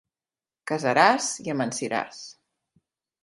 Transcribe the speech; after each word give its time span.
Casaràs 0.71 1.27
i 1.45 1.53
amansiràs. 1.55 2.23